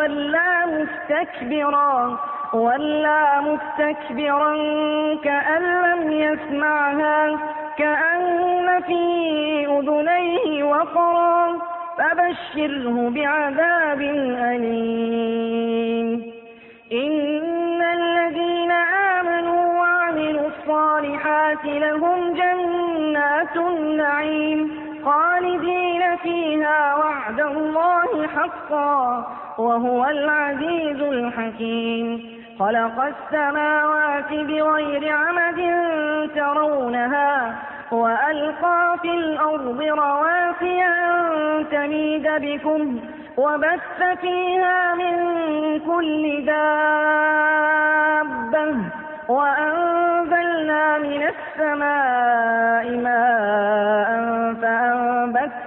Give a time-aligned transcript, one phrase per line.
[0.00, 2.18] ولى مستكبرا
[2.52, 4.54] ولى مستكبرا
[5.24, 7.38] كأن لم يسمعها
[7.78, 9.02] كأن في
[9.66, 11.58] أذنيه وقرا
[11.98, 14.00] فبشره بعذاب
[14.52, 16.32] أليم
[16.92, 18.70] إن الذين
[19.20, 24.70] آمنوا وعملوا الصالحات لهم جنات النعيم
[25.04, 25.79] خالدين
[26.22, 29.26] فيها وعد الله حقا
[29.58, 32.40] وهو العزيز الحكيم.
[32.58, 35.60] خلق السماوات بغير عمد
[36.34, 37.54] ترونها
[37.92, 43.00] وألقى في الأرض رواسي أن تميد بكم
[43.36, 45.16] وبث فيها من
[45.80, 47.30] كل دابة
[49.28, 53.30] وأنزلنا من السماء ماء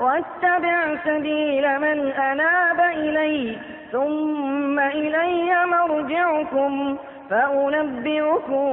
[0.00, 3.56] واتبع سبيل من أناب إلي
[3.92, 6.96] ثم إلي مرجعكم
[7.30, 8.68] فأنبئكم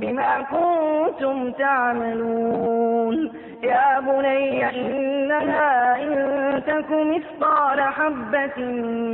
[0.00, 3.32] بما كنتم تعملون.
[3.62, 8.64] يا بني إنها إن تك مثقال حبة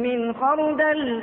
[0.05, 1.23] من خردل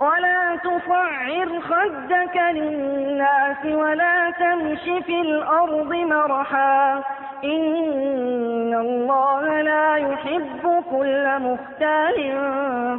[0.00, 7.02] ولا تصعر خدك للناس ولا تمش في الأرض مرحا.
[7.44, 12.32] إن الله لا يحب كل مختال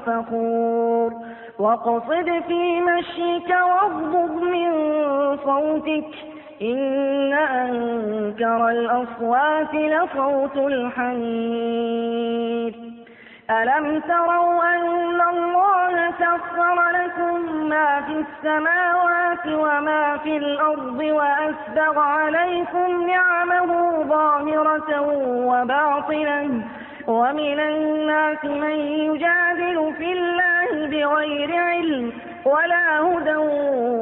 [0.05, 1.13] فخور.
[1.59, 4.71] واقصد في مشيك واغضض من
[5.37, 6.07] صوتك.
[6.61, 12.11] إن أنكر الأصوات لصوت الحمير.
[13.49, 15.60] ألم تروا أن الله
[16.19, 25.01] سخر لكم ما في السماوات وما في الأرض وأسبغ عليكم نعمه ظاهرة
[25.45, 26.63] وباطنة.
[27.07, 32.11] ومن الناس من يجادل في الله بغير علم
[32.45, 33.35] ولا هدى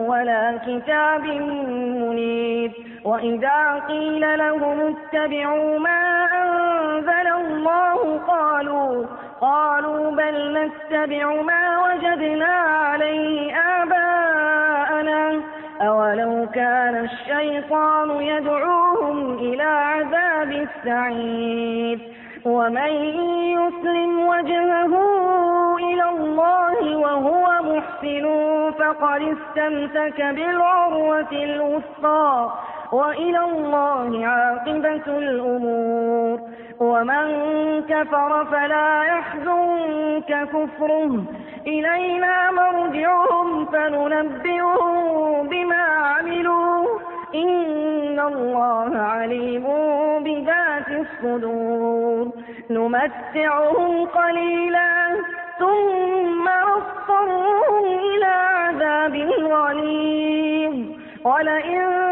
[0.10, 2.72] ولا كتاب منير.
[3.04, 9.06] وإذا قيل لهم اتبعوا ما أنزل الله قالوا
[9.42, 15.42] قالوا بل نتبع ما وجدنا عليه آباءنا.
[15.82, 22.00] أولو كان الشيطان يدعوهم إلى عذاب السعير.
[22.46, 22.92] ومن
[23.58, 24.94] يسلم وجهه
[25.78, 28.26] إلى الله وهو محسن
[28.80, 32.50] فقد استمسك بالعروة الوثقى.
[32.92, 36.40] وإلى الله عاقبة الأمور.
[36.80, 37.28] ومن
[37.90, 41.24] كفر فلا يحزنك كفره.
[41.68, 44.94] إلينا مرجعهم فننبئهم
[45.48, 47.00] بما عملوا.
[47.36, 49.64] إن الله عليم
[50.20, 52.32] بذات الصدور.
[52.70, 55.16] نمتعهم قليلا
[55.60, 61.00] ثم نضطرهم إلى عذاب غليظ.
[61.26, 62.10] ولئن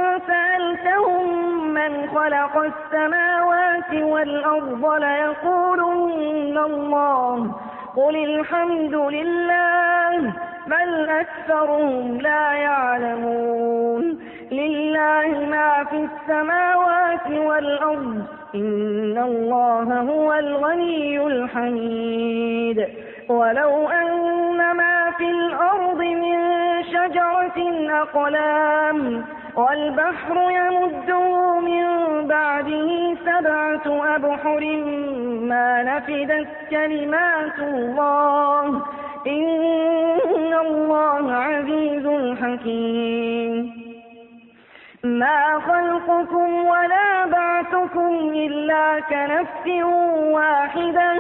[1.89, 7.55] من خلق السماوات والأرض ليقولن الله
[7.95, 10.33] قل الحمد لله
[10.67, 14.19] بل أكثرهم لا يعلمون
[14.51, 18.23] لله ما في السماوات والأرض
[18.55, 22.87] إن الله هو الغني الحميد
[23.29, 26.37] ولو أن ما في الأرض من
[26.83, 29.23] شجرة أقلام
[29.57, 31.83] والبحر يمده من
[32.27, 34.61] بعده سبعة أبحر
[35.41, 38.81] ما نفدت كلمات الله.
[39.27, 42.07] إن الله عزيز
[42.41, 43.71] حكيم.
[45.03, 49.83] ما خلقكم ولا بعثكم إلا كنفس
[50.33, 51.13] واحدة.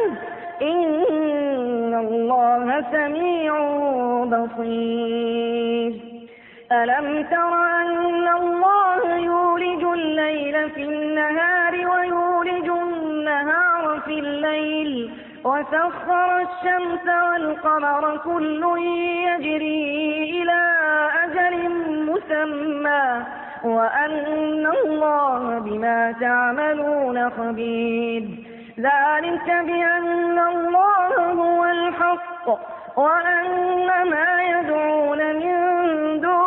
[0.61, 3.53] إن الله سميع
[4.23, 5.36] بصير.
[6.71, 15.11] ألم تر أن الله يولج الليل في النهار ويولج النهار في الليل
[15.43, 18.63] وسخر الشمس والقمر كل
[19.27, 20.61] يجري إلى
[21.23, 21.69] أجل
[22.05, 23.23] مسمى
[23.63, 28.23] وأن الله بما تعملون خبير
[28.79, 32.47] ذلك بأن الله هو الحق
[32.97, 36.46] وأن ما يدعون من دونه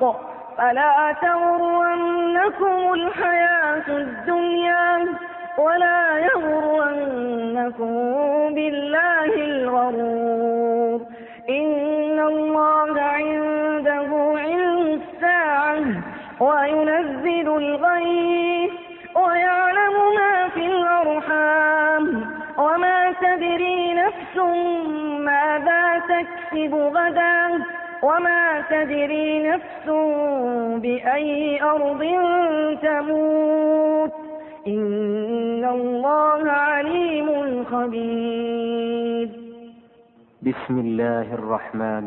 [0.00, 0.16] حق
[0.58, 5.06] فلا تغرنكم الحياة الدنيا
[5.58, 7.94] ولا يغرنكم
[8.54, 11.00] بالله الغرور.
[11.48, 15.84] إن الله عنده علم الساعة
[16.40, 18.72] وينزل الغيث
[19.14, 22.04] ويعلم ما في الأرحام.
[22.58, 24.36] وما تدري نفس
[25.18, 27.64] ماذا تكسب غدا.
[28.02, 29.86] وما تدري نفس
[30.82, 32.02] بأي أرض
[32.82, 34.12] تموت
[34.66, 37.28] إن الله عليم
[37.64, 39.28] خبير.
[40.42, 42.02] بسم الله الرحمن